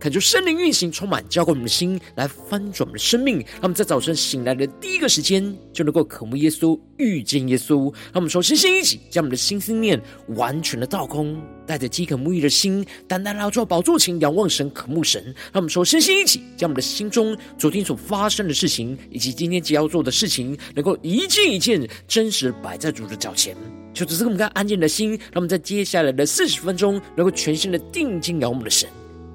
[0.00, 3.36] 恳求圣灵运行，充满浇灌我们的心，来翻转我们的生命。
[3.36, 7.92] 让我们在早晨醒来的第一个时间，就能够渴慕耶稣、遇见耶稣。
[8.04, 15.22] 让我们说，星星一起将我们的心思念完全的倒空，带着饥渴沐浴的心，单单来到宝座前，仰望神、渴慕神。
[15.52, 23.54] 让我们说，星星一起将我们的心中昨天所发生的事情，以及今天即将要做的事情，能够一件一件真实摆在主的脚前。
[23.92, 28.88] 求主赐给我们安静的心，让我们在接下来的四十分钟，能够全心的定睛仰望我们的神。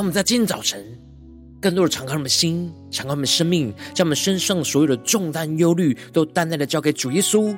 [0.00, 0.82] 让我们在今天早晨，
[1.60, 7.54] 更多的敞开我们的心，敞开我们的生命，将我们身上所有的重担、忧虑，都单单的交给主耶稣。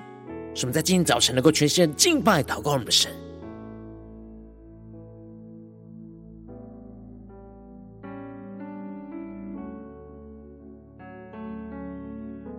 [0.52, 3.12] 使我们在今天早晨能够全心的敬拜、祷告我们的神。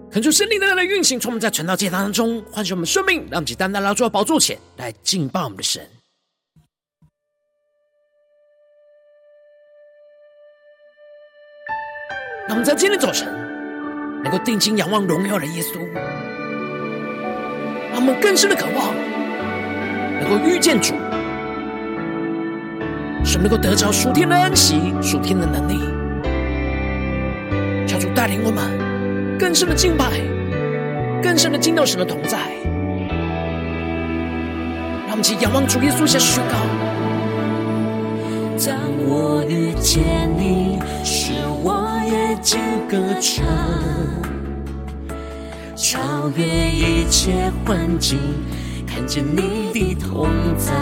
[0.09, 5.85] 恳求圣灵的来运行，从我们在传道祭坛当中唤醒我们生命，让我们单单来到宝座前来敬拜我们的神。
[12.53, 13.27] 我们在今天早晨
[14.23, 15.79] 能够定睛仰望荣耀的耶稣，
[17.91, 18.93] 让我们更深的渴望
[20.21, 20.93] 能够遇见主，
[23.25, 25.79] 使能够得着属天的安息、属天的能力，
[27.87, 28.69] 求主带领我们
[29.39, 30.11] 更深的敬拜，
[31.23, 32.37] 更深的敬到神的同在。
[35.07, 36.53] 让我们一起仰望主耶稣，下宣告：
[38.63, 38.77] 当
[39.07, 40.03] 我遇见
[40.37, 41.33] 你，是
[42.13, 42.33] 我。
[42.33, 43.43] 夜间歌唱，
[45.75, 48.19] 超越一切环境，
[48.85, 50.73] 看见你的同在，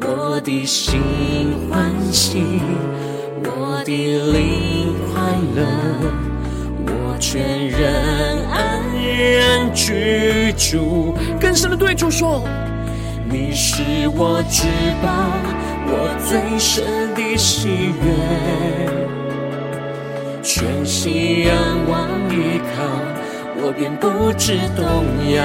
[0.00, 1.00] 我的心
[1.68, 2.60] 欢喜，
[3.42, 5.20] 我的灵快
[5.56, 5.66] 乐，
[6.86, 11.16] 我全人安然居住。
[11.40, 12.44] 更深的对主说，
[13.28, 13.82] 你是
[14.14, 14.68] 我至
[15.02, 15.10] 宝，
[15.86, 19.23] 我最深的喜悦。
[20.44, 21.56] 全心仰
[21.88, 22.84] 望依靠，
[23.56, 24.84] 我便不知动
[25.32, 25.42] 摇。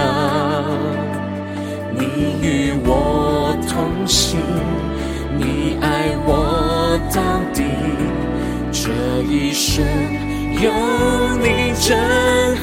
[1.98, 4.38] 你与我同行，
[5.38, 7.22] 你爱我到
[7.54, 7.64] 底，
[8.74, 8.92] 这
[9.24, 9.86] 一生
[10.62, 10.70] 有
[11.38, 11.98] 你真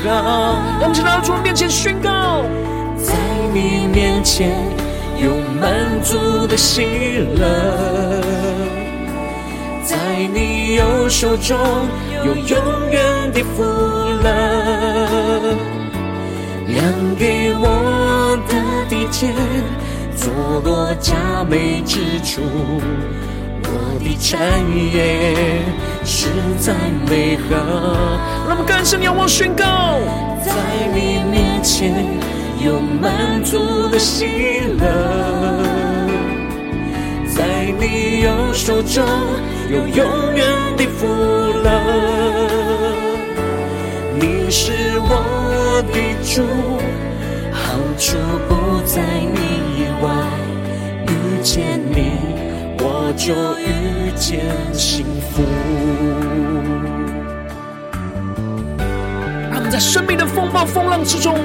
[0.05, 0.61] 好。
[0.79, 2.45] 让我们来到主面前宣告，
[2.99, 3.15] 在
[3.55, 4.53] 你面前
[5.19, 6.85] 有满足的喜
[7.39, 8.21] 乐。
[9.83, 9.97] 在
[10.35, 11.57] 你右手中
[12.27, 13.63] 有永远的福
[14.25, 14.27] 乐，
[16.67, 16.83] 量
[17.17, 18.53] 给我的
[18.89, 19.33] 地界，
[20.17, 20.33] 坐
[20.65, 21.15] 落佳
[21.49, 22.43] 美之处，
[23.63, 23.69] 我
[24.03, 24.37] 的产
[24.93, 25.63] 业
[26.05, 26.27] 实
[26.59, 26.75] 在
[27.09, 27.55] 美好。
[28.49, 30.01] 让我们更深仰望宣告，
[30.45, 30.51] 在
[30.93, 31.95] 你面前
[32.65, 34.27] 有满足的喜
[34.81, 34.85] 乐。
[37.29, 37.45] 在
[37.79, 39.05] 你右手中
[39.71, 40.45] 有永远
[40.77, 41.07] 的福
[41.63, 41.71] 乐，
[44.27, 46.43] 你是我的主，
[47.53, 48.17] 好处
[48.49, 49.39] 不在你
[49.79, 50.11] 以外，
[51.07, 51.11] 遇
[51.45, 52.19] 见你
[52.81, 55.45] 我就遇见幸福。
[59.49, 61.39] 让我们在生命的风暴风浪之中，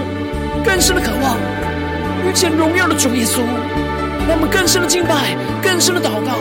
[0.66, 1.38] 更深的渴望
[2.27, 3.42] 遇见荣耀的主耶稣。
[4.27, 6.34] 让我们更深的敬拜，更深的祷告。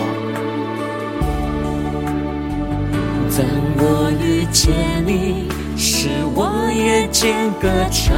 [3.36, 3.46] 当
[3.76, 4.72] 我遇见
[5.06, 5.48] 你，
[5.82, 8.15] 是我眼间歌唱，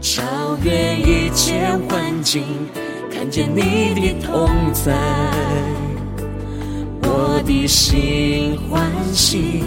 [0.00, 0.22] 超
[0.62, 2.44] 越一切环境，
[3.12, 4.94] 看见你的同在，
[7.02, 9.64] 我的心欢喜，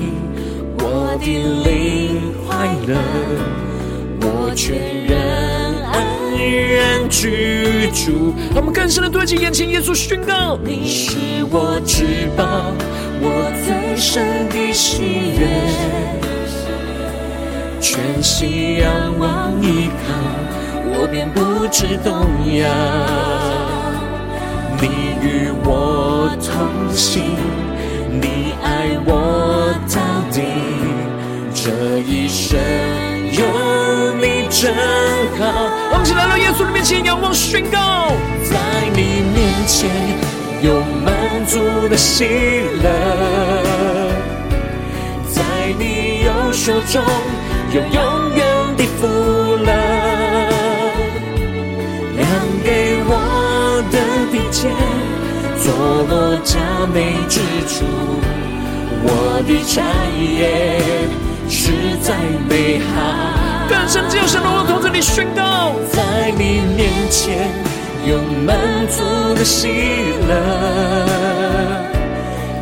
[0.79, 2.97] 我的灵快乐，
[4.21, 5.05] 我全
[6.37, 6.77] 人。
[6.97, 11.17] 安然居住，让我们更深的对齐眼前耶稣宣告：你是
[11.49, 12.71] 我至宝，
[13.21, 15.03] 我最深的喜
[15.37, 15.47] 悦。
[17.79, 20.13] 全心仰望依靠，
[20.85, 22.67] 我便不致动摇。
[24.79, 24.87] 你
[25.21, 27.23] 与我同行，
[28.11, 29.97] 你爱我到
[30.31, 30.41] 底，
[31.53, 32.57] 这一生
[33.39, 33.43] 有
[34.15, 34.73] 你真
[35.37, 35.41] 好。
[35.91, 38.11] 我们起来到耶稣的面前，仰望宣告，
[38.43, 38.55] 在
[38.95, 39.89] 你面前
[40.61, 42.25] 有满足的喜
[42.81, 42.85] 乐。
[45.29, 45.43] 在
[45.77, 47.03] 你右手中
[47.71, 48.45] 有永远
[48.75, 49.05] 的福
[49.63, 49.71] 乐，
[52.15, 52.27] 量
[52.63, 53.95] 给我的
[54.31, 54.67] 地界，
[55.61, 55.65] 坐
[56.09, 56.57] 落佳
[56.91, 57.85] 美之处，
[59.03, 59.83] 我的产
[60.17, 60.81] 业
[61.49, 61.71] 实
[62.01, 62.15] 在
[62.49, 62.85] 美好。
[63.69, 67.49] 更深只有神能同在你宣告，在你面前
[68.05, 68.57] 有满
[68.87, 69.03] 足
[69.35, 69.67] 的喜
[70.27, 70.33] 乐。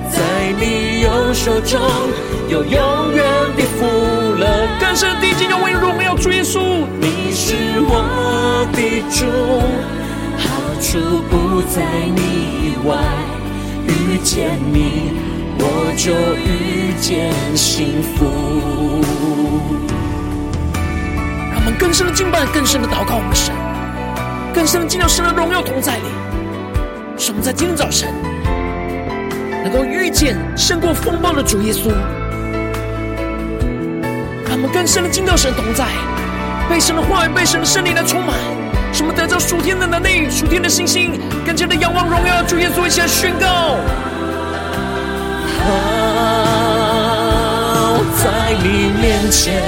[0.10, 0.22] 在
[0.60, 1.80] 你右手中
[2.50, 3.24] 有永远
[3.56, 3.86] 的福
[4.40, 6.60] 乐，更深地基，要为荣耀主耶稣。
[7.00, 9.26] 你是我的主，
[10.38, 10.46] 好
[10.82, 11.84] 处不在
[12.16, 12.22] 你
[12.64, 12.98] 以外。
[13.88, 15.12] 遇见你，
[15.58, 18.26] 我就遇见幸福。
[21.52, 23.54] 让我们更深的敬拜，更深的祷告，我们神，
[24.54, 26.04] 更深的进入神的荣耀同在里。
[27.18, 28.14] 使我们在今天早晨。
[29.64, 31.90] 能够遇见胜过风暴的主耶稣，
[34.46, 35.86] 让我们更深的进到神同在，
[36.70, 38.36] 被神的话语、被神的圣灵来充满，
[38.94, 43.80] 使我们得着属天的能力、属天的信心，更加的仰望荣耀主耶稣，一起来宣告。
[48.64, 49.62] 你面前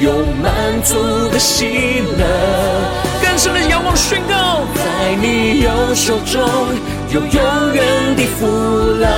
[0.00, 0.94] 有满足
[1.30, 2.24] 的喜乐，
[3.22, 6.48] 更深的仰望宣告，在你右手中。
[7.10, 9.08] 有永远的福乐，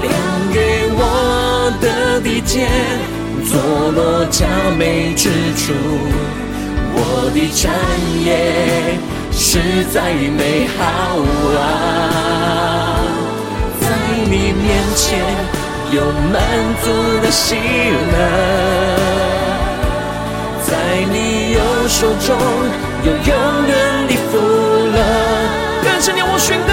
[0.00, 0.12] 量
[0.52, 2.68] 给我的地界，
[3.44, 3.58] 坐
[3.90, 4.46] 落佳
[4.78, 5.74] 美之处，
[6.94, 7.74] 我的产
[8.24, 8.28] 业
[9.32, 9.58] 实
[9.92, 10.84] 在美好
[11.58, 13.02] 啊！
[13.80, 13.86] 在
[14.30, 14.64] 你面
[14.94, 15.18] 前
[15.90, 16.42] 有满
[16.82, 16.90] 足
[17.22, 18.16] 的喜乐。
[20.66, 20.76] 在
[21.10, 22.36] 你右手中
[23.04, 23.26] 有永
[23.66, 24.36] 远的福
[24.92, 24.96] 乐，
[25.82, 26.70] 更深让我宣告，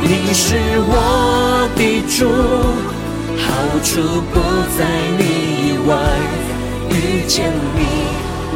[0.00, 0.56] 你是
[0.88, 2.18] 我的主，
[3.36, 3.44] 好
[3.84, 3.90] 处
[4.32, 4.34] 不
[4.78, 4.78] 在
[5.18, 5.22] 你
[5.68, 5.90] 以外。
[6.88, 6.92] 遇
[7.28, 7.78] 见你，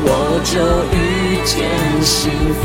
[0.03, 0.09] 我
[0.45, 0.53] 就
[0.97, 0.99] 遇
[1.45, 1.69] 见
[2.03, 2.65] 幸福。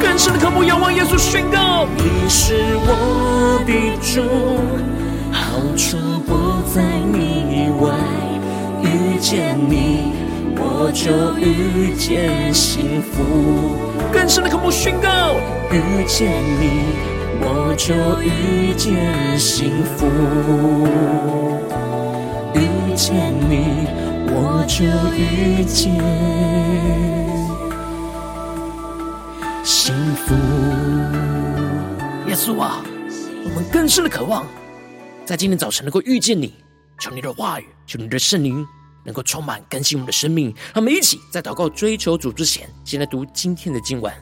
[0.00, 2.54] 更深的渴慕仰望耶稣宣告，你是
[2.86, 3.70] 我的
[4.00, 4.22] 主，
[5.32, 5.96] 好处
[6.26, 6.82] 不在
[7.12, 7.90] 你以外。
[8.82, 10.12] 遇见你。
[10.64, 13.22] 我就遇见幸福，
[14.12, 15.34] 更深的渴慕宣告，
[15.70, 16.30] 遇见
[16.60, 16.84] 你，
[17.40, 20.06] 我就遇见幸福，
[22.54, 23.88] 遇见你，
[24.28, 24.84] 我就
[25.16, 25.98] 遇见
[29.64, 30.34] 幸福。
[32.28, 32.82] 耶稣啊，
[33.44, 34.44] 我们更深的渴望，
[35.24, 36.52] 在今天早晨能够遇见你，
[36.98, 38.66] 求你的话语，求你的圣灵。
[39.04, 44.12] 能够充满更新我们的生命，让我们一起在祷告追求主之前，先来读今天的经文。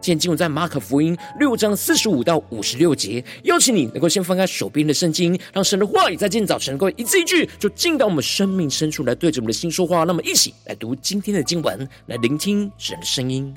[0.00, 3.22] 今天经文在马可福音六章四十五到五十六节。
[3.44, 10.04] 邀请你能够先翻开手边的圣经，让神的话语在今天早晨能够一字一句，就进到我们生命深处来，对着我们的心说话。
[10.04, 13.54] 那么，一起来读今天的经文，来聆听神的声音。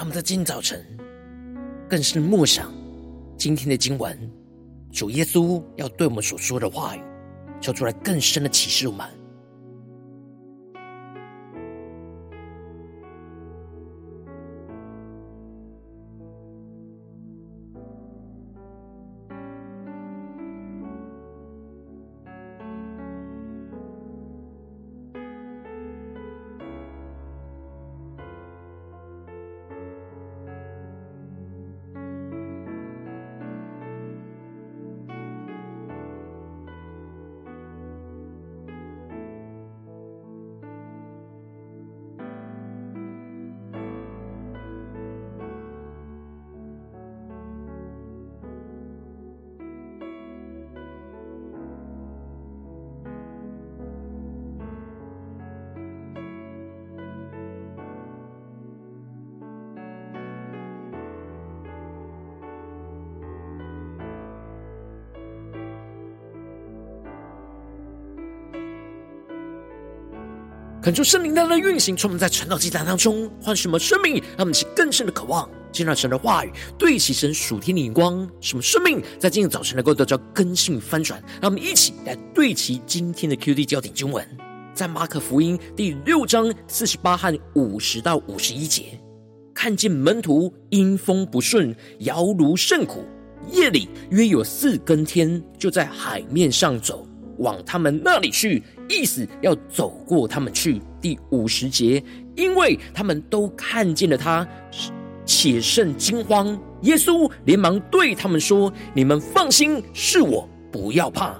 [0.00, 0.80] 那么在今早晨
[1.90, 2.72] 更是默想
[3.36, 4.16] 今天的经文，
[4.92, 7.00] 主耶稣要对我们所说的话语，
[7.60, 9.04] 求出来更深的启示我们。
[70.88, 81.22] 恳求圣灵大大的运行，充满在传道祭坛当中，唤什么生命，让我们起更深的渴望，进入神的话语，对齐神属天的眼光，什么生命在今天早晨能够得到更新翻转。
[81.42, 84.26] 让我们一起来对齐今天的 QD 焦点经文，
[84.72, 88.98] 在马可福音第六章四十八和五十到五十一节，
[89.52, 93.04] 看见门徒因风不顺，摇櫓甚苦，
[93.52, 97.06] 夜里约有四更天，就在海面上走。
[97.38, 100.80] 往他们那里去，意思要走过他们去。
[101.00, 102.02] 第五十节，
[102.34, 104.46] 因为他们都看见了他，
[105.24, 106.58] 且甚惊慌。
[106.82, 111.36] 耶稣连忙对他们说：“你们放心，是我，不要怕。”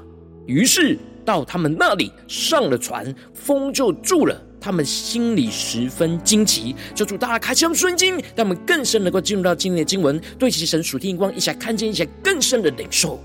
[0.47, 4.45] 于是到他们那里上了船，风就住了。
[4.61, 6.75] 他们心里十分惊奇。
[6.95, 13.21] 求主大家开启我们圣经，让我们更深能够进入到今天的经文，对其神属天光，一下看见一些更深的领受。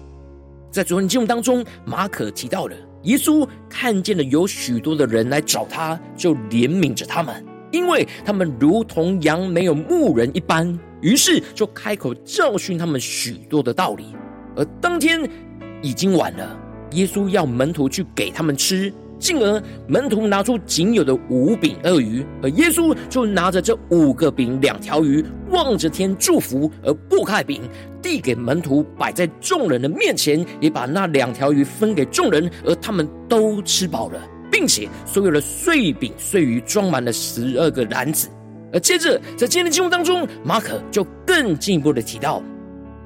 [0.74, 14.16] 在昨天节目当中，马可提到了耶稣看见了有许多的人来找他，就怜悯着他们，因为他们如同羊没有牧人一般，于是就开口教训他们许多的道理。
[14.56, 15.30] 而当天
[15.84, 16.60] 已经晚了，
[16.94, 18.92] 耶稣要门徒去给他们吃。
[19.24, 27.62] 进而门徒拿出仅有的五饼二鱼，而耶稣就拿着这五个饼两条鱼，望着天祝福，而擘开饼
[28.02, 34.20] 递给门徒，摆在众人的面前，也把那两条鱼分给众人，而他们都吃饱了，
[34.52, 38.28] 并且所有的碎饼碎鱼装满了十二个篮子。
[38.74, 42.44] 而接着在今天的经文当中，马可就更进一步的提到。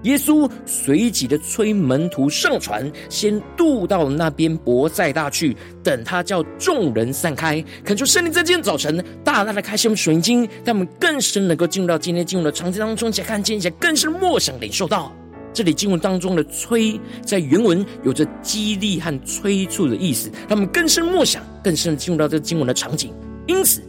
[0.04, 7.64] 耶稣随即的催门徒上船，先渡到那边伯赛大去，等他叫众人散开。
[7.84, 15.12] 恳求圣灵在今天早晨大大的开启我们属灵经，让我们更深能够进入到今天经文的场景当中，且看见一些更深默想领受到
[15.52, 23.12] 这里经文当中的催，在原文有着激励和催促的意思，让我们更深默想，更深的进入到这个经文的场景。
[23.48, 23.82] 因此。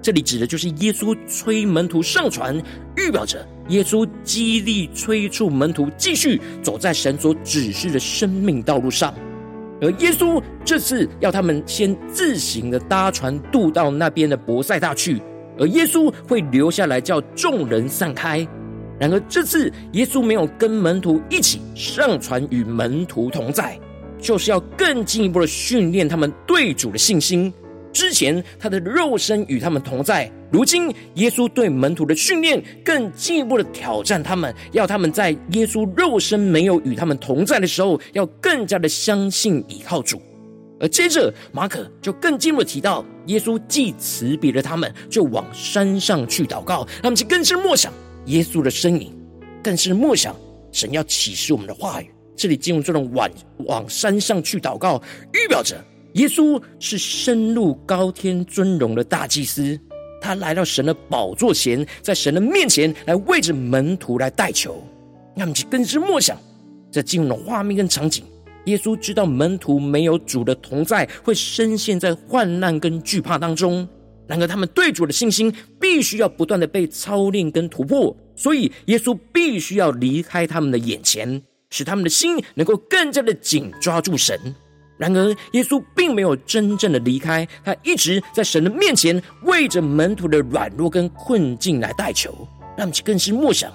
[0.00, 2.56] 这里指的就是耶稣催门徒上船，
[2.96, 9.14] 预表着耶稣激励催促门徒继续走在神所指示的生命道路上。
[9.80, 15.20] 而耶稣这次要他们先自行的搭船渡到那边的伯赛大去，
[15.58, 18.46] 而耶稣会留下来叫众人散开。
[18.98, 23.78] 然而这次耶稣没有跟门徒一起上船与门徒同在，
[24.20, 27.52] 就是要更进一步的训练他们对主的信心。
[27.92, 40.20] 之前他的肉身与他们同在，如今耶稣对门徒的训练更进一步的挑战他们，要他们在耶稣肉身没有与他们同在的时候，要更加的相信倚靠主。
[40.80, 46.86] 而接着马可就更进一步的提到，耶稣既辞别了他们，就往山上去祷告。
[47.02, 47.92] 他们就更是默想
[48.26, 49.12] 耶稣的身影，
[49.60, 50.36] 更是默想
[50.70, 52.08] 神要启示我们的话语。
[52.36, 53.28] 这里进入这种往
[53.66, 55.02] 往山上去祷告，
[55.32, 55.76] 预表着。
[56.18, 59.78] 耶稣是深入高天尊荣的大祭司，
[60.20, 64.82] 他来到神的宝座前，在神的面前来为着门徒来代求。
[65.36, 66.36] 那么，更是默想
[66.90, 68.24] 这进入的画面跟场景。
[68.64, 73.88] 耶稣知道门徒没有主的同在，会深陷在患难跟惧怕当中。
[74.26, 84.36] 然而，他们对主的信心必须要不断的被操练跟突破，所以耶稣必须要离开他们的眼前，使他们的心能够更加的紧抓住神。
[84.98, 92.34] 然而，耶稣并没有真正的离开，他一直在神的面前为着门徒的软弱跟困境来代求，
[92.76, 93.72] 让其更是默想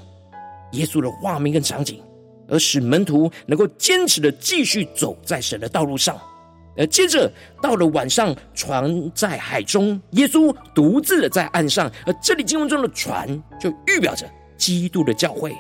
[0.74, 2.04] 耶稣的画面跟场景，
[2.50, 6.20] 而使门徒能够坚持的继续走在神的道路上。
[6.76, 15.56] 而接着到了晚上，船在海中，耶稣独自的在岸上，而这里经文中的船就预表着基督的教会，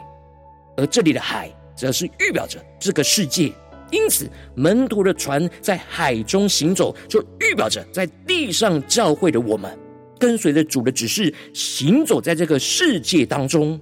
[0.75, 3.53] 而这里的海则是预表着这个世界。
[3.93, 9.71] 因此，门徒的船在海中行走，就预表着在地上教会的我们，
[10.17, 13.79] 跟随着主的指示，行走在这个世界当中。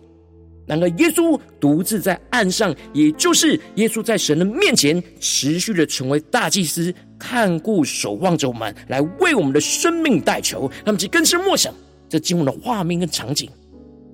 [0.68, 10.70] 然而，耶稣独自在岸上，也就是耶稣在神的面前，持续的成为大祭司，看顾守望着我们，来为我们的生命代求。
[10.86, 11.74] 那么，就更深默想
[12.10, 13.50] 这经文的画面跟场景。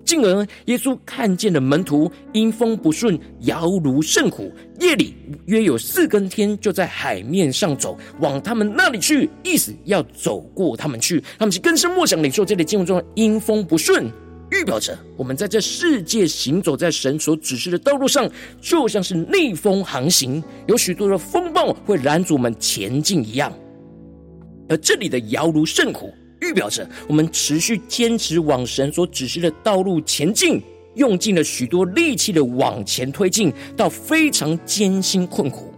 [0.07, 4.51] 进而，耶稣看见了门徒因风不顺，摇如甚苦。
[4.79, 5.13] 夜里
[5.47, 11.21] 约有四更天，就在海面上走，往他们那里去，意思要走过他们去。
[11.37, 14.09] 他们就更深默想领受这里经文中的因风不顺。
[14.49, 23.51] 预表着我们在这世界行走在神所指示的道路上，就像是逆风航行，有许多的风暴会拦阻我们前进一样。
[24.69, 30.61] 而这里的摇如甚苦，预表着我们持续坚持往神所指示的道路前进，
[30.95, 35.73] 用尽了许多力气的往前推进，到非常艰辛困苦。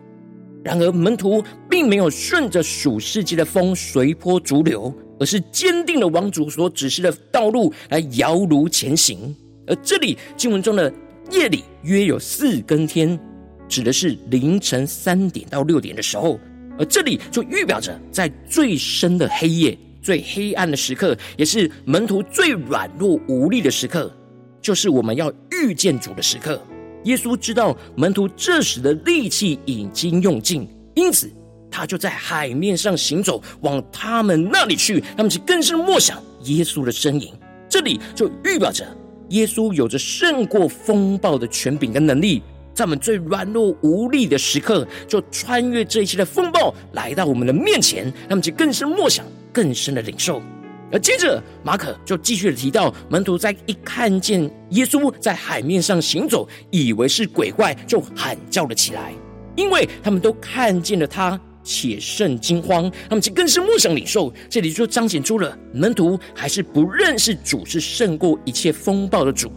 [0.63, 4.93] 然而门徒并没有顺着属世界的风随波逐流。
[5.21, 9.35] 而是坚定的往主所指示的道路来摇櫓前行。
[9.67, 10.89] 而这里经文中的
[11.29, 13.19] 夜里约有四更天，
[13.67, 16.39] 指的是凌晨三点到六点的时候。
[16.77, 19.77] 而这里就预表着在最深的黑夜、
[20.09, 24.11] 最黑暗的时刻，也是门徒最软弱无力的时刻，
[24.59, 26.59] 就是我们要遇见主的时刻。
[27.03, 31.31] 耶稣知道门徒这时的力气已经用尽，因此。
[31.69, 34.99] 他就在海面上行走，往他们那里去。
[35.15, 37.31] 他们就更是默想耶稣的身影。
[37.69, 38.84] 这里就预表着
[39.29, 42.41] 耶稣有着胜过风暴的权柄跟能力，
[42.73, 48.12] 在我们最软弱无力的时刻，就穿越这一切的风暴，来到我们的面前。
[48.27, 49.23] 他们就更是默想，
[49.60, 50.41] 更深的领受。
[50.89, 59.12] 而接着马可就继续的提到，门徒在一看见耶稣在海面上行走，以为是鬼怪，就喊叫了起来，
[59.58, 61.38] 因为他们都看见了他。
[61.62, 64.34] 且甚惊慌，他们就更是默想领受。
[64.50, 69.52] 这里就彰显出了门徒还是不认识主是胜过一切风暴的主。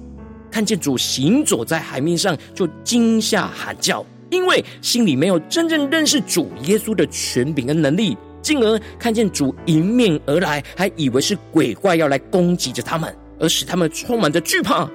[0.51, 14.91] 看见主行走在海面上，就惊吓喊叫，因为心里没有真正认识主耶稣的权柄跟能力，进而看见主迎面而来，还以为是鬼怪要来攻击着他们，而使他们充满着惧怕。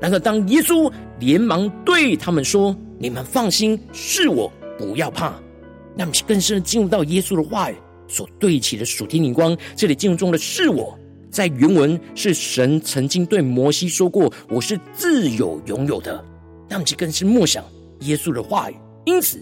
[0.00, 5.34] 然而，当耶稣连忙对他们说：“你们放心，是我，不要怕。”
[5.96, 7.76] 那么更深的进入到耶稣的话语
[8.08, 10.98] 所对齐的属天灵光，这里进入中的是我，
[11.30, 16.22] 在原文是神曾经对摩西说过：“我是自有拥有的。”
[16.68, 17.64] 那么就更是默想
[18.00, 18.74] 耶稣的话语。
[19.04, 19.40] 因此，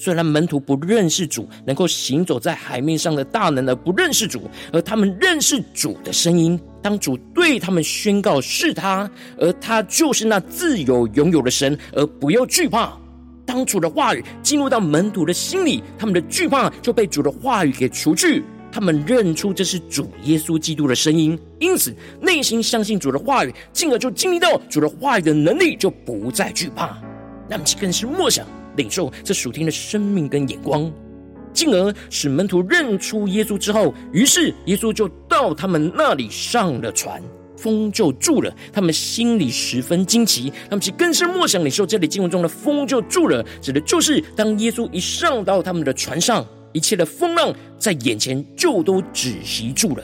[0.00, 6.58] 虽然门徒不认识主，能够行走在海面上的大能而不认识主，而他们认识主的声音。
[6.80, 12.96] 当主对他们宣告是他，而他就是那自由拥有的神，而不要惧怕。
[13.44, 18.42] 当主的话语进入到门徒的心里，他们的惧怕就被主的话语给除去。
[18.72, 26.96] 他们认出这是主耶稣基督的声音，因此内心相信主的话语，进而就经历到主的话语的能力，就不再惧怕。
[27.46, 30.90] 那么，这更是默想领受这属天的生命跟眼光，
[31.52, 37.22] 进而使门徒认出耶稣之后，于是耶稣就到他们那里上了船。
[37.56, 50.02] 风就住了，他们心里十分惊奇，他们其更深默想领受这里经文中的风就住了，指的就是当耶稣一上到他们的船上，一切的风浪在眼前就都止息住了。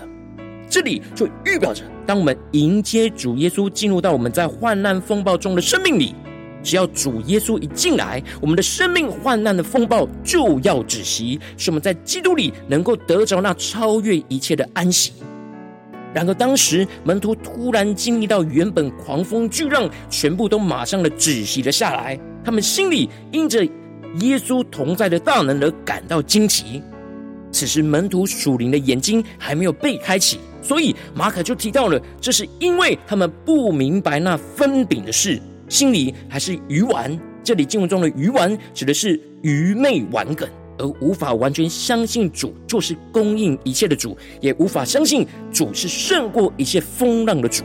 [0.69, 6.15] 这里就预表着，当我们迎接主耶稣进入到我们在患难风暴中的生命里，
[6.67, 15.13] 只要主耶稣一进来，我们的生命患难的风暴就要止息，使我们在基督里能够得着那超越一切的安息。
[16.13, 22.19] 然而，当时门徒突然经历到原本狂风巨浪，全部都马上的止息了下来。
[22.45, 26.83] 他们心里因着耶稣同在的大能而感到惊奇。
[27.53, 37.19] 此时，门徒属灵的眼睛还没有被开启，所以马可就提到了，这是因为他们不明白那分饼的事，心里还是愚顽。
[37.43, 40.49] 这里经文中的愚顽，指的是愚昧顽梗。
[40.79, 47.65] 而无法完全相信主就是供应一切的主，也无法相信主是胜过一切风浪的主。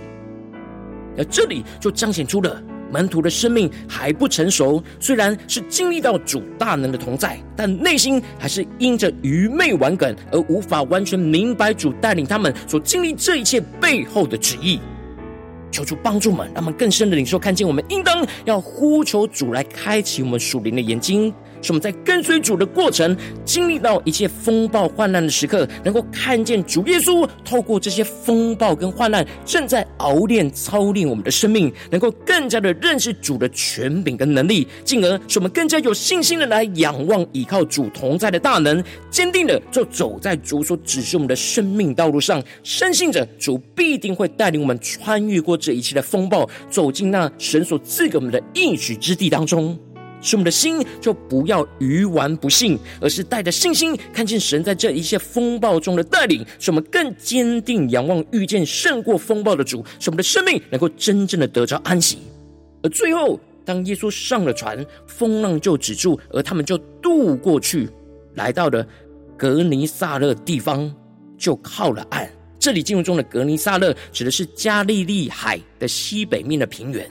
[1.17, 14.79] 而这里就彰显出了门徒的生命还不成熟，虽然是经历到主大能的同在，但内心还是因着愚昧顽梗而无法完全明白主带领他们所经历这一切背后的旨意。
[15.71, 21.33] 求主帮助们，让我们更深的领受，看见我们应当要呼求主来开启我们属灵的眼睛。
[21.61, 49.77] 使我们在跟随主的过程，经历到一切风暴患难的时刻，能够看见主耶稣透过这些风暴跟患难，正在熬炼操练我们的生命，能够更加的认识主的权柄跟能力，进而使我们更加有信心的来仰望依靠主同在的大能，坚定的就走在主所指示我们的生命道路上，深信着主必定会带领我们穿越过这一切的风暴，走进那神所赐给我们的应许之地当中。
[50.21, 62.19] 使我们的心就不要愚顽不信，而是带着信心看见神在这一切风暴中的带领，使我们更坚定仰望遇见胜过风暴的主，使我们的生命能够真正的得着安息。
[62.83, 67.89] 而最后，当耶稣上了船，风浪就止住，而他们就渡过去，
[68.35, 68.85] 来到了
[69.37, 70.93] 格尼撒勒地方，
[71.37, 72.29] 就靠了岸。
[72.59, 77.09] 这里经文中的格尼撒勒指的是加利利海的西北面的平原。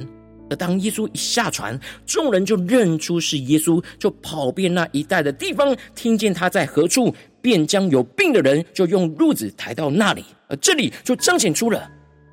[0.51, 10.25] 而当耶稣一下船，众人就认出是耶稣，就跑遍那一带的地方，听见他在何处，便将有病的人就用褥子抬到那里。
[10.49, 11.89] 而这里就彰显出了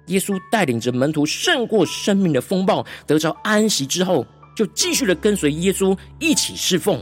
[0.07, 4.25] 耶稣带领着门徒胜过生命的风暴，得着安息之后，
[4.55, 6.99] 就继续的跟随耶稣一起侍奉。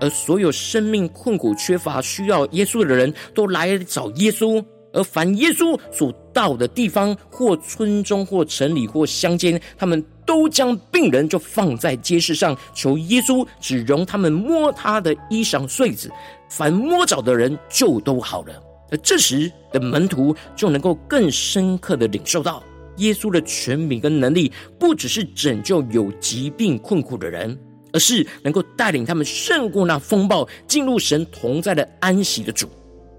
[0.00, 4.60] 而所有生命困苦、缺乏、需要耶稣的人都来找耶稣。
[4.94, 16.10] 而凡耶稣所到的地方，或村中，或城里，或乡间，他们都将病人就放在街市上，求耶稣只容他们摸他的衣裳穗子，
[16.48, 18.54] 凡摸着的人就都好了。
[18.90, 22.62] 而这时的门徒就能够更深刻的领受到
[22.96, 27.54] 耶稣的权柄跟能力，不只是拯救有疾病困苦的人，
[27.92, 32.70] 而是能够带领他们胜过那风暴，进入神同在的安息的主。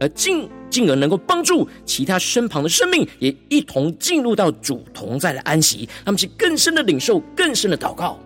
[0.04, 8.20] 而进进而能够帮助其他身旁的生命，也一同进入到主同在的安息，他们是更深的领受，更深的祷告。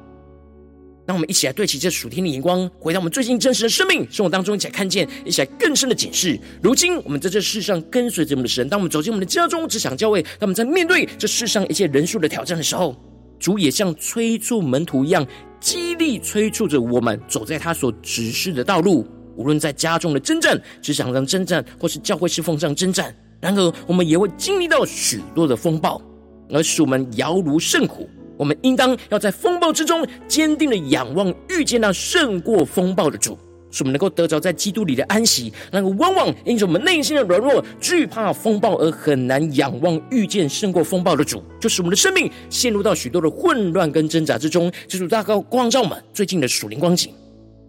[1.06, 6.38] 让我们一起来对齐这属天的眼光，回到我们最近真实的生命生活当中，一起来看见，一起来更深的检视。
[6.62, 12.96] 如今我们在这世上跟随着我们的神，当我们走进我们的家中、职场、教会，当我们在面对这世上一切人数的挑战的时候，
[13.40, 15.26] 主也像催促门徒一样，
[15.62, 19.08] 激励催促着我们走在他所指示的道路。
[19.38, 26.02] 无论在家中的征战、职场上征战，或是教会侍奉上征战，然而我们也会经历到许多的风暴，
[26.50, 28.10] 而使我们摇如圣苦。
[28.36, 33.36] 我们应当要在风暴之中坚定的仰望，遇见那胜过风暴的主，
[33.72, 35.52] 使我们能够得着在基督里的安息。
[35.72, 44.72] 那个，往往因着我们内心的软弱、惧怕风暴，而很难仰望遇见胜过风暴的主，就使我们的生命陷入到许多的混乱跟挣扎之中。
[44.88, 47.12] 这主大高光照我们最近的属灵光景。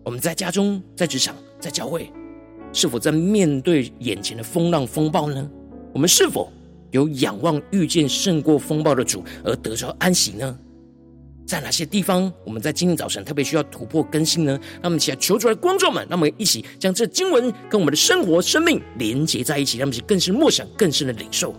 [0.08, 2.10] 我们在家中、在职场、在教会，
[2.72, 5.50] 是否在面对眼前的风浪风暴呢？
[5.92, 6.50] 我们是否
[6.92, 10.58] 有仰望遇见胜过风暴的主而得着安息呢？
[11.46, 14.58] 在哪些地方我们在今天早晨特别需要突破更新呢？
[14.80, 21.54] 让我们一起来求主来光照们，让我们一起将这经文跟我们的生活、生命连接在一起，让我们一起更深默想、更深的领受。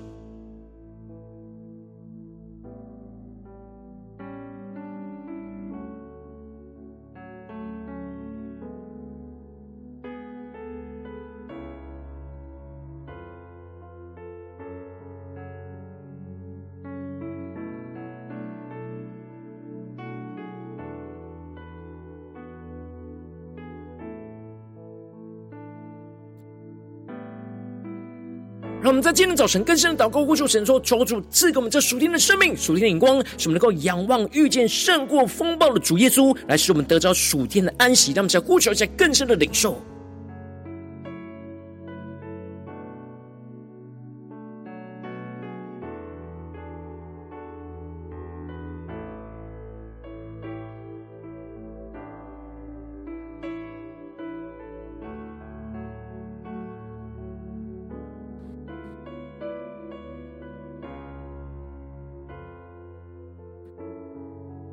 [29.02, 38.12] 在今天早晨更深的祷告，呼求神说：求主赐给我们这属天的生命、属天的眼光，使我们能够仰望、遇见胜过风暴的主耶稣，来使我们得着属天的安息。
[38.12, 39.82] 让我们在呼求一下更深的领受。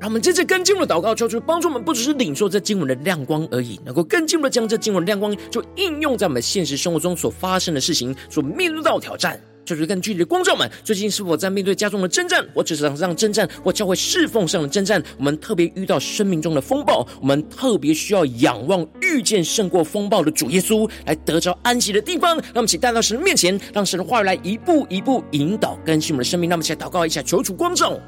[0.07, 9.37] 让我们接着更进入的祷告，求主帮助我们，不只是领受这经文的亮光而已，能够更进一步的将这经文的亮光就应用在我们现实生活中所发生的事情，所面对到挑战。
[9.65, 15.03] 就是更具体的光照们，最近是否在面对家中的征战，或职场上征战，或教会侍奉上的征战？
[15.17, 22.37] 我们特别遇到生命中的风暴，我们特别需要仰望遇见胜过风暴的主耶稣，来得着安息的地方。
[22.37, 26.49] 让我们一起带到神的面前，让神的话语来一步一步引导更新我们的生命。
[26.49, 27.99] 让我们一起来祷告一下，求主光照。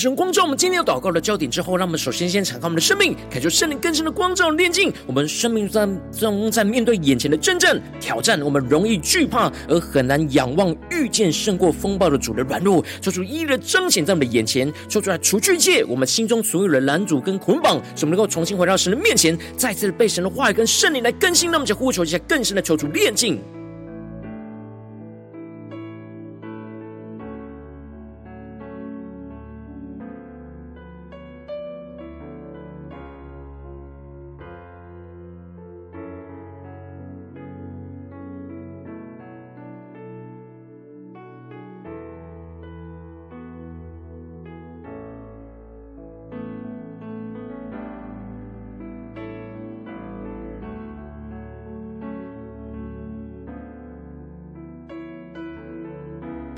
[0.00, 21.50] 神光照我们今天要祷告的焦点之后，让我们首先先敞开我们的生命，感受圣灵更深的光照炼净我们生命中，在面对眼前的真正挑战，我们容易惧怕而很难仰望遇见胜过风暴的主的软弱，求主一一的彰显在我们的眼前，说出来除去一切我们心中所有的拦阻跟捆绑，使我们能够重新回到神的面前，再次被神的话语跟圣灵来更新。
[21.50, 23.38] 那么就呼求一下更深的求主炼净。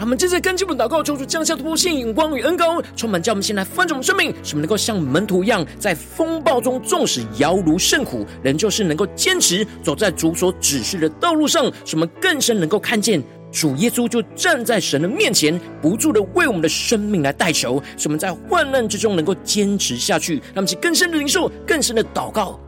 [0.03, 11.67] 他们正在跟进我们祷告，求主降下突破性眼光与恩膏，充满叫我们先来翻转我们生命，使我们能够像门徒一样，在风暴中，纵使摇如甚苦，仍旧是能够坚持走在主所指示的道路上。
[11.85, 20.39] 使我们更深能够看见主耶稣就站在神的面前，不住的为我们的生命来代求，使我们在患难之中能够坚持下去。
[20.53, 22.59] 让我们去更深的领受，更深的祷告。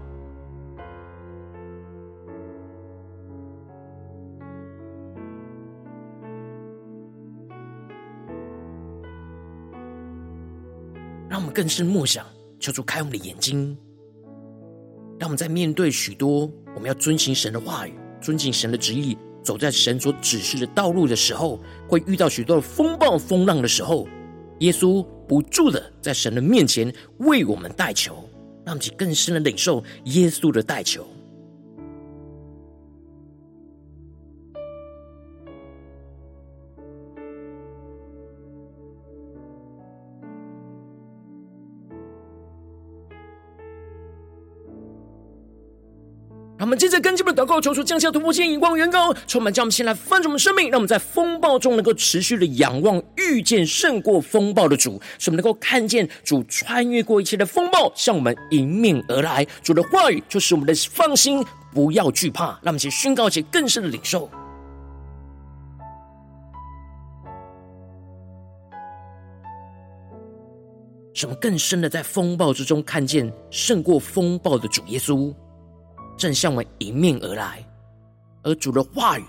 [11.54, 12.26] 更深默想，
[12.58, 13.78] 求主开我们的眼睛，
[15.20, 24.08] 让我们在面对许多我们要遵行神的话语、遵行神的旨意、走在神所指示的道路的时候，会遇到许多的风暴、风浪的时候，
[24.58, 28.28] 耶稣不住的在神的面前为我们代求，
[28.64, 31.06] 让我们更深的领受耶稣的代求。
[46.64, 59.46] 我们接着跟进我们的祷告，求主降下突破性眼光、远高，充满将我们先来翻转我们生命，让我们在风暴中能够持续的仰望，遇见胜过风暴的主，使我们能够看见主穿越过一切的风暴，向我们迎面而来。
[59.62, 62.46] 主的话语就是我们的放心，不要惧怕。
[62.62, 64.31] 让我们先宣告一些更深的领受，
[71.12, 75.31] 什么更深的在风暴之中看见胜过风暴的主耶稣。
[76.16, 77.64] 正向我们迎面而来，
[78.42, 79.24] 而主的话语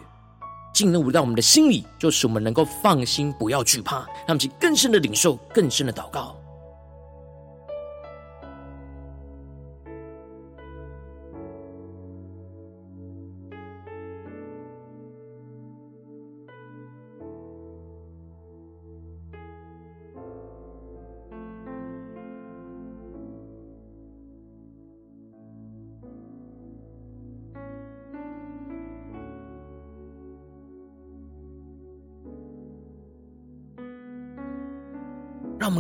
[0.74, 6.36] 进入到我们的心里，就使我们能够放心，不要惧怕，让我们更深的领受，更深的祷告。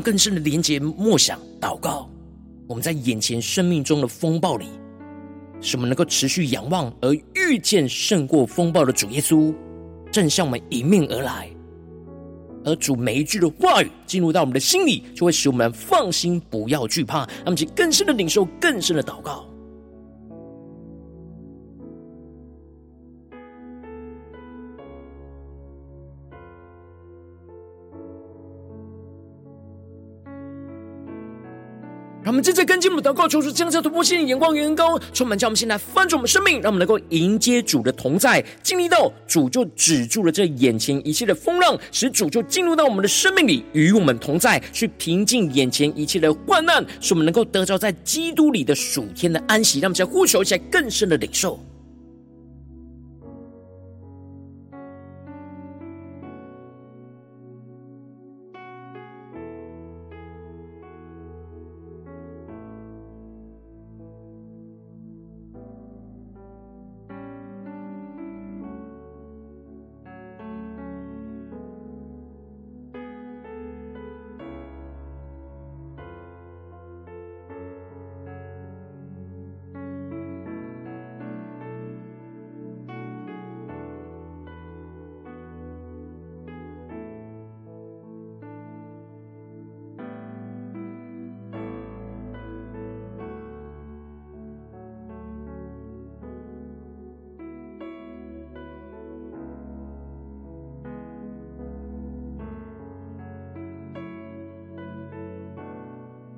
[0.05, 2.07] 更深的连接、默想、祷告。
[2.67, 4.67] 我们在眼前生命中的风暴里，
[5.59, 9.51] 使我们能够持续仰望而遇见胜过风暴的主耶稣，
[10.11, 11.49] 正向我们迎面而来。
[12.63, 17.25] 而主每一句的话语进入到我们的心里，就会使我们放心，不要惧怕。
[17.43, 19.47] 让我们更深的领受、更深的祷告。
[32.35, 49.79] 我们正在跟进我们祷告，求主降下突破性的眼光与恩高，充满叫我们现在翻转我们生命，让我们能够迎接主的同在，经历到主就止住了这眼前一切的风浪，使主就进入到我们的生命里，与我们同在，去平静眼前一切的患难，使我们能够得着在基督里的属天的安息。
[49.79, 51.57] 让我们在呼求一下更深的领受。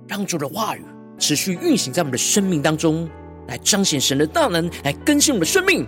[0.07, 0.83] 让主的话语
[1.19, 3.09] 持续运行在我们的生命当中，
[3.47, 5.85] 来彰显神的大能，来更新我们的生命，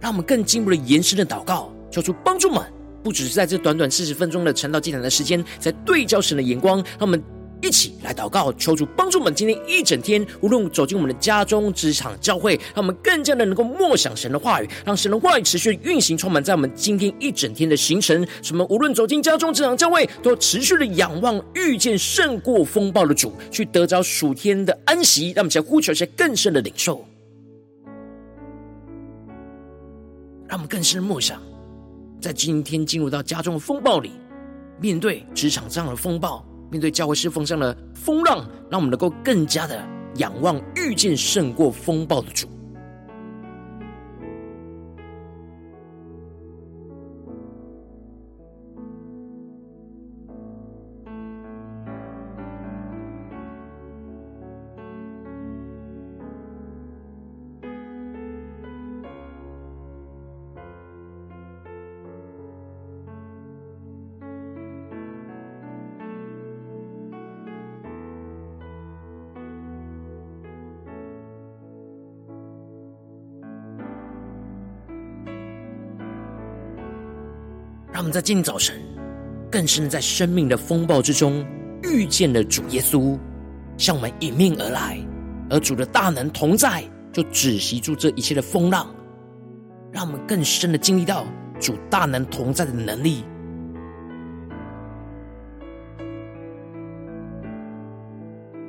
[0.00, 2.62] 让我们更进一步的延伸的祷告，求主帮助们，
[3.02, 7.22] 不只是在这短短四十分钟的晨祷祭坛的时间，在对焦神的眼光，让我们。
[7.62, 18.26] 一起来祷告，求主帮助我们今天一整天，无论走进我们的家中、职场、教会，让我们更加的能够默想神的话语，让神的话语持续运行，充满在我们今天一整天的行程。
[18.42, 18.64] 什么？
[18.68, 25.30] 无论走进家中、职场、教会，都持续的仰望，遇见胜过风暴的主，去得着属天的安息。
[25.30, 27.04] 让我们先呼求一些更深的领受，
[30.46, 31.42] 让我们更深的默想，
[32.20, 34.12] 在今天进入到家中的风暴里，
[34.80, 36.44] 面对职场这样的风暴。
[36.70, 38.38] 面对教会侍奉上的风浪，
[38.70, 39.82] 让我们能够更加的
[40.16, 42.48] 仰望，遇见胜过风暴的主。
[77.96, 78.78] 他们在今天早晨，
[79.50, 81.42] 更深的在生命的风暴之中
[81.82, 83.18] 遇见了主耶稣，
[83.78, 84.98] 向我们迎面而来，
[85.48, 88.94] 而主的大能同在，就止息住这一切的风浪，
[89.90, 91.24] 让我们更深的经历到
[91.58, 93.24] 主大能同在的能力。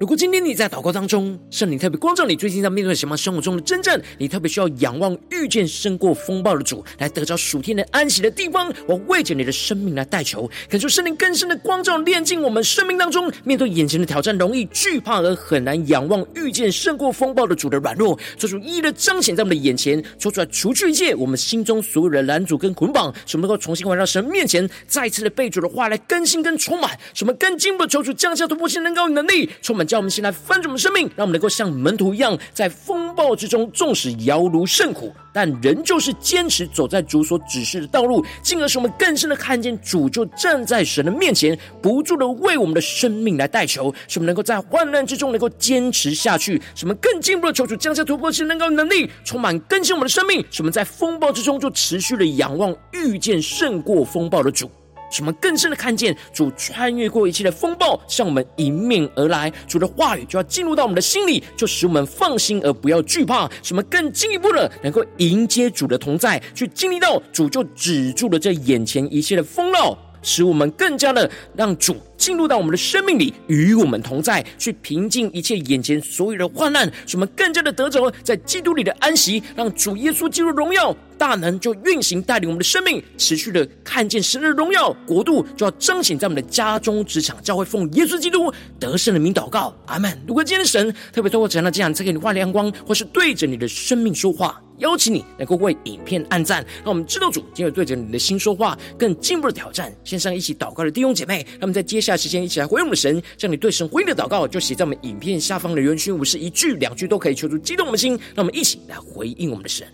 [0.00, 29.86] 如果今天你在祷告当中，圣灵特别光照你，最近在面对什么生活中的征战，你特别需要仰望遇见胜过风暴的主，来得着属天的安息的地方，我为着你的生命来代求，感受圣灵更深的光照，炼净我们生命当中面对眼前的挑战，容易惧怕而很难仰望遇见胜过风暴的主的软弱，做出一一的彰显在我们的眼前，说出来除去一切我们心中所有的拦阻跟捆绑，使我们能够重新回到神面前，再次的被主的话来更新跟充满，使我们更进步的求主降下突破性能高与能力，充满。
[29.90, 54.70] 叫我们先来翻转我们生命，让我们能够像门徒一样，在风暴之中，纵使摇如甚苦，但仍旧是坚持走在主所指示的道路，进而使我们更深的看见主就站在神的面前，不住的为我们的生命来代求，使我们能够在患难之中能够坚持下去，使我们更进一步的求主降下突破性能够能力，充满更新我们的生命，使我们在风暴之中就持续的仰望，遇见胜过风暴的主。
[55.10, 59.52] 什么更深的看见主穿越过一切的风暴，向我们迎面而来。
[59.66, 63.50] 主的话语就要进入到我们的心里，就使我们放心而不要惧怕。
[63.62, 76.86] 什么更进一步的能够迎接主的同在，去经历到主就止住了这眼前一切的风浪，使我们更加的让主进入到我们的生命里，与我们同在，去平静一切眼前所有的患难。
[77.06, 80.94] 使我们更加的得着在基督里的安息，让主耶稣进入荣耀。
[81.16, 90.18] 大能就运行带领我们的生命，持续的看见神的荣耀国度就要彰显在我们的家中、职场、教会，奉耶稣基督得胜的名祷告，阿门。
[90.26, 99.94] 如果今天的神特别透过这样的这样，赐给你话亮光，或是对着你的生命说话，邀请你能够为影片按赞，让我们知道主今日对着你的心说话，更进一步的挑战。
[100.02, 109.86] 线上一起祷告的弟兄姐妹，让我们在接下下时间一起来回应我们的神，将你对神回应的祷告就写在我们影片下方的留言区，我是一句两句都可以求助激动我们的心，让我们一起来回应我们的神。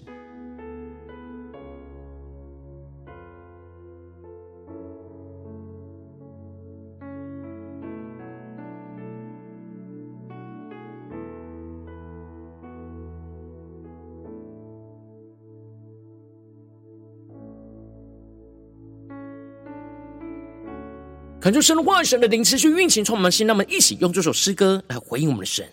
[21.47, 23.47] 恳求神的话语、神的灵持续运行，充满心。
[23.47, 25.65] 让我们一起用这首诗歌来回应我们的神，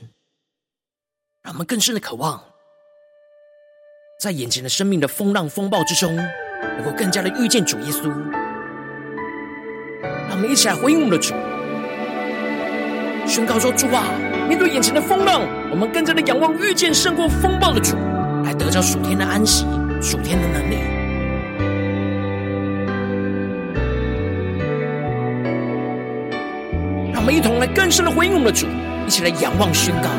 [1.41, 2.39] 让我们更深的渴望，
[4.21, 8.03] 在眼前的生命的风浪风暴之中，能够更加的遇见主耶稣。
[10.29, 11.33] 让我们一起来回应我们的主，
[13.27, 14.05] 宣告说：主啊，
[14.47, 17.95] 面对眼前的风浪，我们更加的仰望遇见胜过风暴的主，
[18.43, 19.65] 来得着属天的安息、
[19.99, 21.02] 属天的能力。
[27.23, 28.67] 我们一同来更深的回应我们的主，
[29.07, 30.09] 一起来仰望宣告。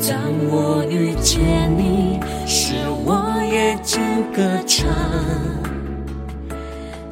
[0.00, 1.42] 当我遇见
[1.76, 2.72] 你，使
[3.04, 4.00] 我夜间
[4.32, 4.88] 歌唱，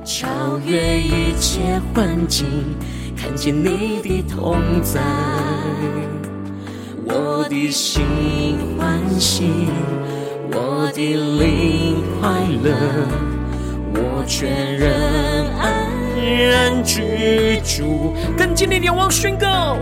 [0.07, 2.47] 超越一切环境，
[3.15, 5.03] 看见你的同在，
[7.05, 8.07] 我的心
[8.79, 9.69] 欢喜，
[10.51, 12.31] 我的灵快
[12.63, 12.73] 乐，
[13.93, 15.74] 我全人爱。
[16.25, 19.77] 然居住，更坚定仰望宣告。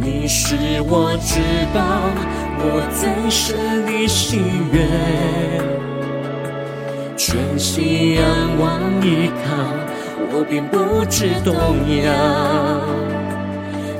[0.00, 0.54] 你是
[0.88, 1.40] 我至
[1.74, 1.80] 宝，
[2.60, 4.40] 我最深的喜
[4.72, 4.86] 悦，
[7.16, 8.24] 全心仰
[8.58, 9.48] 望依靠，
[10.32, 11.54] 我便不知动
[12.04, 12.06] 摇。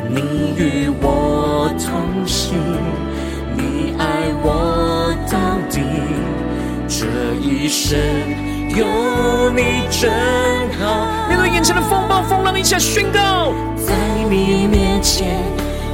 [0.09, 2.55] 你与我同行，
[3.57, 5.37] 你爱我到
[5.69, 5.83] 底，
[6.87, 7.07] 这
[7.43, 8.58] 一生。
[8.77, 10.11] 有你真
[10.79, 13.95] 好，面对眼前的风暴风浪，一起来宣告，在
[14.29, 15.43] 你面前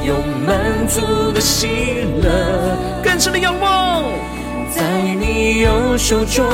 [0.05, 0.15] 有
[0.47, 1.01] 满足
[1.33, 1.69] 的喜
[2.23, 2.29] 乐，
[3.03, 4.03] 更深的仰望，
[4.75, 4.83] 在
[5.19, 6.45] 你右手中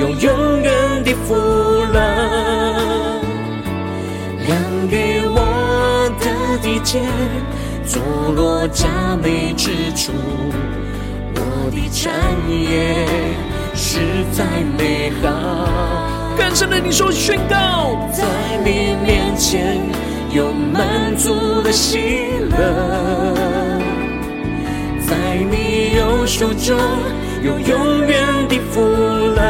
[0.00, 2.00] 有永远的福乐，
[4.46, 4.58] 量
[4.90, 7.00] 给我的地界，
[7.86, 8.02] 坐
[8.34, 8.88] 落佳
[9.22, 10.12] 美之处，
[11.34, 12.10] 我的产
[12.48, 13.06] 业。
[13.74, 13.98] 实
[14.32, 14.44] 在
[14.78, 15.68] 美好，
[16.36, 18.24] 更深的你说宣告，在
[18.64, 19.78] 你面前
[20.32, 21.98] 有满足的喜
[22.50, 23.34] 乐，
[25.06, 26.78] 在你右手中
[27.42, 29.42] 有永远的福乐。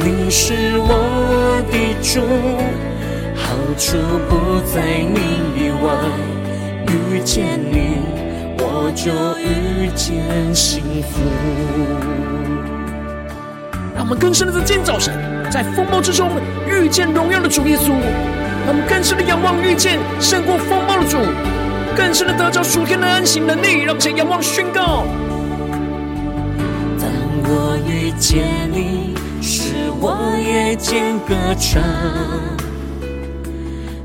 [0.00, 2.20] 你是我的主，
[3.34, 3.96] 好处
[4.28, 5.18] 不在你
[5.56, 5.86] 以外，
[6.86, 8.17] 遇见你。
[8.94, 11.20] 就遇见幸福。
[13.94, 15.14] 让我们更深的在今早晨，
[15.50, 16.30] 在风暴之中
[16.66, 17.90] 遇见荣耀的主耶稣。
[18.66, 21.18] 让我们更深的仰望遇见胜过风暴的主，
[21.96, 23.82] 更深的得着属天的安息能力。
[23.84, 25.04] 让我们先仰望宣告。
[27.00, 27.08] 当
[27.44, 31.82] 我遇见你，使我夜间歌唱，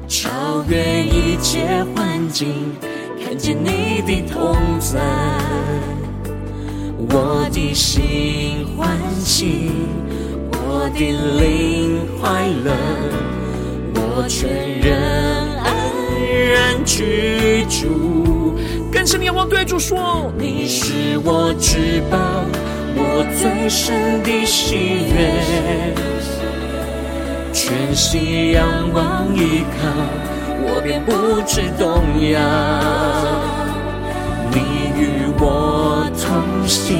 [0.07, 2.73] 超越一切环境。
[3.43, 5.01] 见你的同在，
[7.09, 9.69] 我的心欢喜，
[10.53, 10.99] 我的
[11.41, 12.71] 灵快乐，
[13.95, 14.95] 我全人
[15.59, 15.75] 安
[16.53, 18.55] 然居住。
[18.89, 22.17] 更深的仰望对主说：你是我至宝，
[22.95, 24.77] 我最深的喜
[25.11, 25.93] 悦，
[27.51, 30.32] 全心仰望依靠。
[30.83, 32.39] 便不知动摇，
[34.51, 34.57] 你
[34.99, 36.97] 与我同行，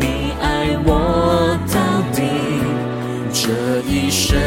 [0.00, 1.76] 你爱我到
[2.16, 2.22] 底，
[3.30, 3.52] 这
[3.86, 4.38] 一生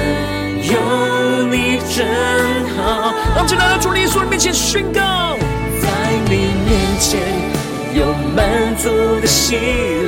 [0.64, 2.04] 有你真
[2.76, 3.14] 好。
[3.36, 5.38] 让我们来到主耶稣面前宣告，
[5.80, 5.88] 在
[6.26, 7.22] 你面前
[7.94, 8.90] 有满足
[9.22, 9.56] 的喜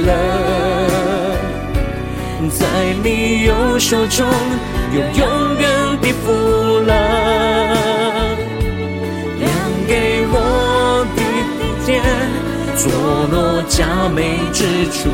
[0.04, 0.12] 乐，
[2.50, 2.66] 在
[3.04, 4.28] 你右手中
[4.92, 5.70] 有永远
[6.02, 6.32] 的福
[6.80, 7.43] 乐。
[12.84, 12.92] 坐
[13.32, 15.10] 落佳美之处，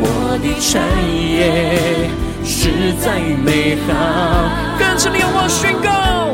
[0.00, 0.80] 我的产
[1.12, 2.08] 业
[2.42, 3.92] 实在美好。
[4.78, 6.30] 更深的仰望宣告，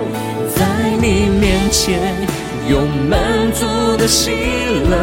[0.54, 0.64] 在
[1.00, 1.98] 你面前
[2.68, 3.66] 有满足
[3.96, 4.30] 的喜
[4.88, 4.94] 乐，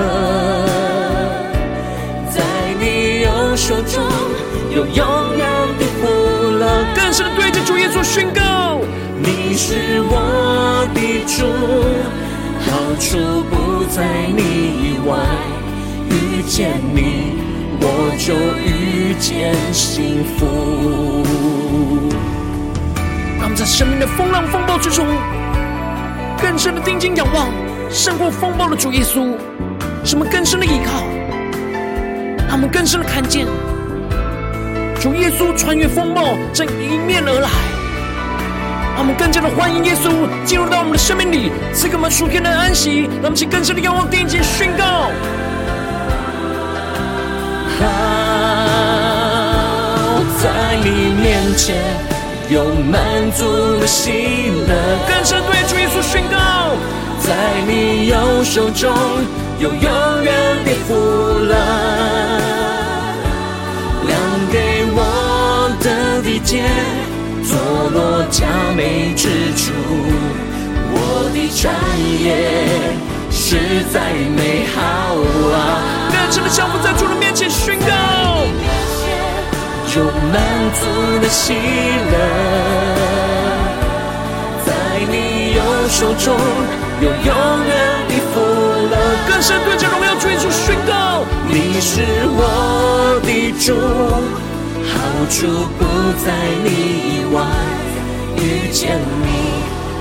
[2.31, 2.41] 在
[2.79, 4.01] 你右手中
[4.73, 5.45] 有永远
[5.77, 6.07] 的福
[6.49, 6.85] 乐。
[6.95, 8.79] 更深的对着主耶稣宣告，
[9.17, 11.43] 你是我的主。
[12.69, 13.17] 到处
[13.49, 14.05] 不在
[14.35, 15.17] 你以外，
[16.09, 17.33] 遇见你
[17.81, 21.25] 我就遇见幸福。
[23.39, 25.07] 让我们在生命的风浪风暴之中，
[26.39, 27.47] 更深的定睛仰望
[27.89, 29.33] 胜过风暴的主耶稣，
[30.03, 31.03] 什么更深的依靠？
[32.47, 33.47] 让我们更深的看见
[35.01, 37.78] 主耶稣穿越风暴，正迎面而来。
[38.99, 43.03] 让我们更加的欢迎耶稣进入到我们的生命里，赐给我们属天的安息。
[43.03, 44.83] 让我们请更深的仰望，定睛宣告。
[47.79, 47.87] 好，
[50.43, 51.77] 在你面前
[52.49, 54.75] 有满足的喜乐。
[55.07, 56.75] 更深对主耶稣宣告，
[57.21, 57.33] 在
[57.65, 58.93] 你右手中
[59.59, 60.33] 有永远
[60.65, 60.93] 的福
[61.47, 61.55] 乐，
[64.05, 64.19] 量
[64.51, 66.65] 给我的地界，
[67.49, 67.57] 坐
[67.89, 68.45] 落佳
[68.77, 69.73] 美之处，
[70.93, 71.73] 我的产
[72.21, 72.23] 业。
[73.31, 73.57] 实
[73.91, 74.77] 在美好
[75.57, 75.81] 啊！
[76.11, 77.87] 更深的降福在主的面前宣告，
[79.95, 80.37] 有满
[80.77, 80.85] 足
[81.19, 81.53] 的喜
[82.11, 82.13] 乐，
[84.63, 84.69] 在
[85.09, 86.37] 你右手中
[87.01, 87.33] 有永
[87.65, 87.71] 远
[88.09, 88.39] 的福
[88.91, 88.93] 乐。
[89.27, 92.03] 更深对着荣耀主耶稣宣告，你是
[92.37, 93.73] 我的主，
[95.19, 95.47] 好处
[95.77, 95.83] 不
[96.23, 96.31] 在
[96.63, 96.69] 你
[97.19, 97.43] 以外，
[98.37, 99.27] 遇见你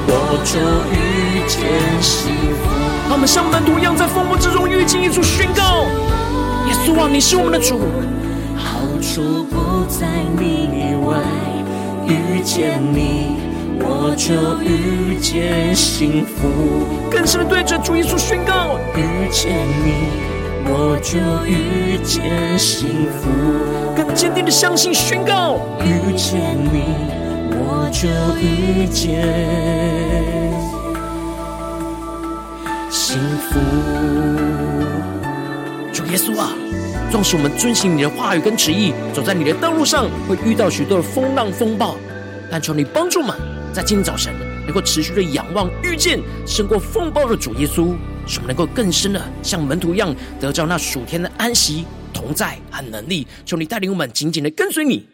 [0.07, 0.61] 我就
[0.95, 1.59] 遇见
[2.01, 2.71] 幸福。
[3.09, 5.83] 他们像门徒一样，在风暴之中遇见耶稣，宣告：
[6.69, 7.81] 耶稣啊，你是我们的主。
[8.57, 10.07] 好处不在
[10.39, 11.19] 你以外，
[12.07, 13.41] 遇见你，
[13.81, 16.87] 我就遇见幸福。
[17.11, 20.38] 更深的对着主耶稣宣告：遇见你，
[20.71, 23.29] 我就遇见幸福。
[23.97, 26.83] 更坚定的相信宣告：遇见你，
[27.51, 28.09] 我就
[28.39, 29.27] 遇见。
[32.91, 33.59] 幸福，
[35.93, 36.53] 主耶稣啊，
[37.11, 41.97] 纵使我们遵行你的话语跟旨意，走在你的道路上，会遇到许多的风浪风暴，
[42.51, 43.35] 但求你帮助我们，
[43.73, 44.35] 在今天早晨
[44.67, 47.95] 能够持续的仰望，遇见胜过风暴的主耶稣，
[48.29, 53.27] 使我们能够更深的像门徒一样，得到那属天的安息、同在和能力。
[53.45, 55.05] 求你带领我们紧紧的跟随你。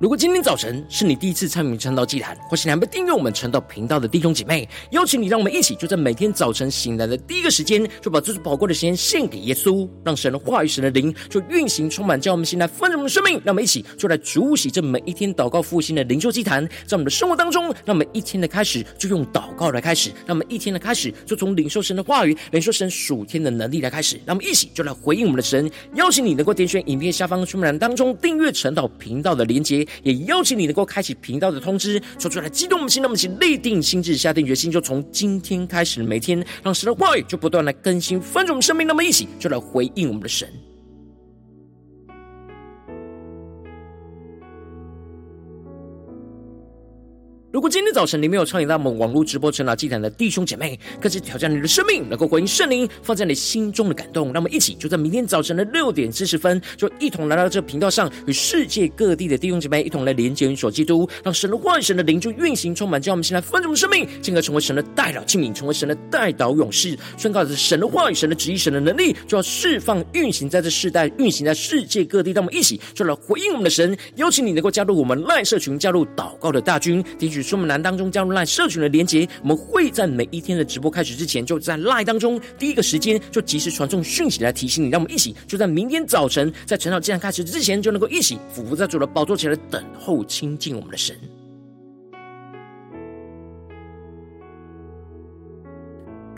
[0.00, 13.42] 如果今天早晨是你第一次参与晨道祭坛，或是你还没订阅我们晨祷频道的弟兄姐妹，邀请你，让我们一起就在每天早晨醒来的第一个时间，就把这最宝贵的时间献给耶稣，让神的话语、神的灵就运行充满，叫我们现在丰盛的生命。
[13.44, 24.14] 让我们一起就来主洗这每一天祷告复兴的灵修祭坛，在我们的生活当中，让我们一天的开始就用祷告来开始，让我们一天的开始就从领受神的话语、领受神属天的能力来开始。
[24.24, 29.87] 让我们一起就来回应我们的神，邀请你能够点选影片下方的说明栏当中订阅晨祷频道的连结。
[30.02, 40.48] 也邀请你能够开启频道的通知，说出来激动我们心，让我们一起立定心智，下定决心，就从今天开始，每天让神的话语就不断来更新翻转我们生命，那么一起就来回应我们的神。
[47.58, 54.26] 如果今天早晨你没有参与到我们网络直播晨祷祭坛的弟兄姐妹，更是挑战你的生命，能够回应圣灵放在你心中的感动。
[54.32, 72.30] 让我们一起就在明天早晨的六点四十分，就一同来到这个频道上，与世界各地的弟兄姐妹一同来连接、与所基督，让神的话语、神的灵就运行充满，叫我们现在丰盛的生命，进而成为神的代祷器皿，成为神的代祷勇士，宣告着神的话语、神的旨意、神的能力，就要释放、运行在这世代，运行在世界各地。
[72.30, 77.47] 让我们一起就来回应我们的神，邀请你能够加入我们赖社群，加入祷告的大军，提取。
[77.48, 91.16] 说明栏当中加入 LINE 社群的连结，我们会在每一天的直播开始之前，就在 LINE 当中第一个时间就及时传送讯息来提醒你，让我们一起就在明天早晨在晨祷竟然开始之前，就能够一起俯伏在主的宝座前来等候亲近我们的神。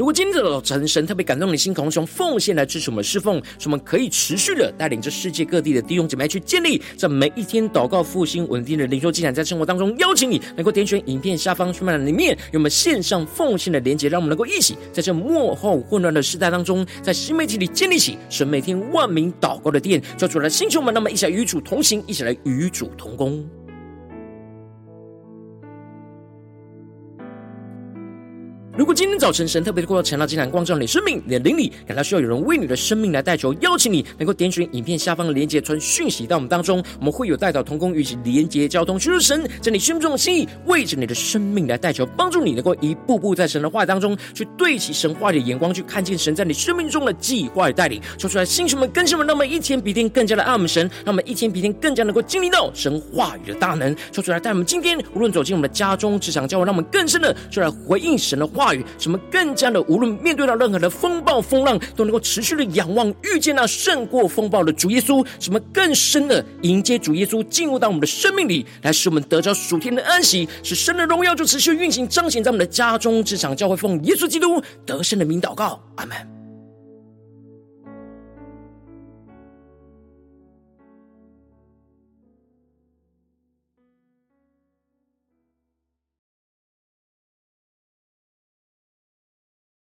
[0.01, 23.47] 如果今天的早晨神特别感动你心，渴望奉献来支持我们侍奉，使我们可以持续的带领着世界各地的弟兄姐妹去建立在每一天祷告复兴稳定的灵修进展，在生活当中邀请你能够点选影片下方说明栏里面有我们线上奉献的连结，让我们能够一起在这末后混乱的时代当中，在新媒体里建立起神每天万名祷告的殿，叫主来星球们，那么一起来与主同行，一起来与主同工。
[28.81, 58.85] 如果今天早晨神特别的过到晨祷祭坛光照你的生命，你的灵里感到需要有人为你的生命来代求，邀请你能够点选影片下方的连结，传讯息到我们当中，我们会有代祷同工与其连结交通，寻求神在你心中的心意，为着你的生命来代求，帮助你能够一步步在神的话当中去对齐神话的眼光，去看见神在你生命中的计划与带领，说出来，星兄们、更新们，让我们一天比一天更加的爱我们神，让我们一天比一天更加能够经历到神话语的大能，说出来，带我们今天无论走进我们的家中、职场、教会，让我们更深的就来回应神的话语。
[58.99, 65.27] 什么更加的，无论面对到任何的风暴风浪，都能够持续的仰望，遇见那胜过风暴的主耶稣。
[65.39, 76.40] 什么更深的迎接主耶稣进入到我们的生命里，来使我们得着属天的安息，使神的荣耀就持续运行彰显在我们的家中、职场、教会，奉耶稣基督得胜的名祷告，阿门。